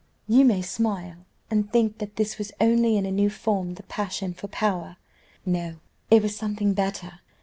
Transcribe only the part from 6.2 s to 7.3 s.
was something better.